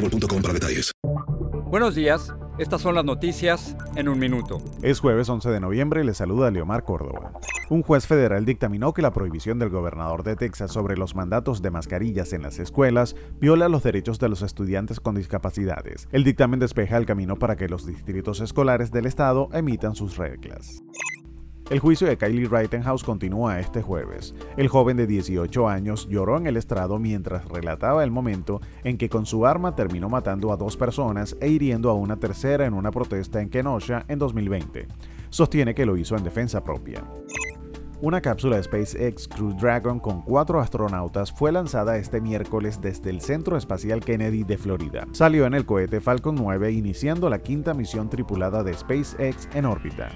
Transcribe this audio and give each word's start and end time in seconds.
boostmobile.com 0.00 0.42
para 0.42 0.54
detalles. 0.54 0.92
Buenos 1.70 1.94
días, 1.94 2.34
estas 2.58 2.80
son 2.80 2.96
las 2.96 3.04
noticias 3.04 3.76
en 3.94 4.08
un 4.08 4.18
minuto. 4.18 4.58
Es 4.82 4.98
jueves 4.98 5.28
11 5.28 5.50
de 5.50 5.60
noviembre 5.60 6.02
y 6.02 6.04
le 6.04 6.14
saluda 6.14 6.50
Leomar 6.50 6.82
Córdoba. 6.82 7.32
Un 7.68 7.82
juez 7.82 8.08
federal 8.08 8.44
dictaminó 8.44 8.92
que 8.92 9.02
la 9.02 9.12
prohibición 9.12 9.60
del 9.60 9.68
gobernador 9.68 10.24
de 10.24 10.34
Texas 10.34 10.72
sobre 10.72 10.96
los 10.96 11.14
mandatos 11.14 11.62
de 11.62 11.70
mascarillas 11.70 12.32
en 12.32 12.42
las 12.42 12.58
escuelas 12.58 13.14
viola 13.38 13.68
los 13.68 13.84
derechos 13.84 14.18
de 14.18 14.28
los 14.28 14.42
estudiantes 14.42 14.98
con 14.98 15.14
discapacidades. 15.14 16.08
El 16.10 16.24
dictamen 16.24 16.58
despeja 16.58 16.96
el 16.96 17.06
camino 17.06 17.36
para 17.36 17.54
que 17.54 17.68
los 17.68 17.86
distritos 17.86 18.40
escolares 18.40 18.90
del 18.90 19.06
estado 19.06 19.48
emitan 19.52 19.94
sus 19.94 20.16
reglas. 20.16 20.82
El 21.70 21.78
juicio 21.78 22.08
de 22.08 22.18
Kylie 22.18 22.48
Rittenhouse 22.48 23.04
continúa 23.04 23.60
este 23.60 23.80
jueves. 23.80 24.34
El 24.56 24.66
joven 24.66 24.96
de 24.96 25.06
18 25.06 25.68
años 25.68 26.08
lloró 26.08 26.36
en 26.36 26.48
el 26.48 26.56
estrado 26.56 26.98
mientras 26.98 27.44
relataba 27.44 28.02
el 28.02 28.10
momento 28.10 28.60
en 28.82 28.98
que 28.98 29.08
con 29.08 29.24
su 29.24 29.46
arma 29.46 29.76
terminó 29.76 30.08
matando 30.08 30.52
a 30.52 30.56
dos 30.56 30.76
personas 30.76 31.36
e 31.40 31.46
hiriendo 31.46 31.88
a 31.88 31.94
una 31.94 32.16
tercera 32.16 32.66
en 32.66 32.74
una 32.74 32.90
protesta 32.90 33.40
en 33.40 33.50
Kenosha 33.50 34.04
en 34.08 34.18
2020. 34.18 34.88
Sostiene 35.28 35.72
que 35.72 35.86
lo 35.86 35.96
hizo 35.96 36.16
en 36.16 36.24
defensa 36.24 36.64
propia. 36.64 37.04
Una 38.00 38.20
cápsula 38.20 38.56
de 38.56 38.64
SpaceX 38.64 39.28
Crew 39.28 39.52
Dragon 39.52 40.00
con 40.00 40.22
cuatro 40.22 40.58
astronautas 40.58 41.30
fue 41.30 41.52
lanzada 41.52 41.98
este 41.98 42.20
miércoles 42.20 42.80
desde 42.80 43.10
el 43.10 43.20
Centro 43.20 43.56
Espacial 43.56 44.00
Kennedy 44.00 44.42
de 44.42 44.58
Florida. 44.58 45.06
Salió 45.12 45.46
en 45.46 45.54
el 45.54 45.66
cohete 45.66 46.00
Falcon 46.00 46.34
9 46.34 46.72
iniciando 46.72 47.30
la 47.30 47.38
quinta 47.38 47.74
misión 47.74 48.10
tripulada 48.10 48.64
de 48.64 48.74
SpaceX 48.74 49.48
en 49.54 49.66
órbita. 49.66 50.08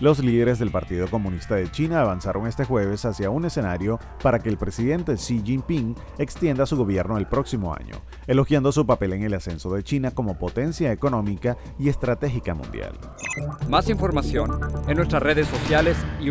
Los 0.00 0.18
líderes 0.24 0.58
del 0.58 0.70
Partido 0.70 1.08
Comunista 1.08 1.56
de 1.56 1.70
China 1.70 2.00
avanzaron 2.00 2.46
este 2.46 2.64
jueves 2.64 3.04
hacia 3.04 3.28
un 3.28 3.44
escenario 3.44 3.98
para 4.22 4.38
que 4.38 4.48
el 4.48 4.56
presidente 4.56 5.16
Xi 5.16 5.42
Jinping 5.44 5.94
extienda 6.16 6.64
su 6.64 6.78
gobierno 6.78 7.18
el 7.18 7.26
próximo 7.26 7.74
año, 7.74 7.96
elogiando 8.26 8.72
su 8.72 8.86
papel 8.86 9.12
en 9.12 9.24
el 9.24 9.34
ascenso 9.34 9.74
de 9.74 9.82
China 9.82 10.12
como 10.12 10.38
potencia 10.38 10.90
económica 10.90 11.58
y 11.78 11.90
estratégica 11.90 12.54
mundial. 12.54 12.98
Más 13.68 13.90
información 13.90 14.58
en 14.88 14.96
nuestras 14.96 15.22
redes 15.22 15.48
sociales 15.48 15.98
y. 16.18 16.30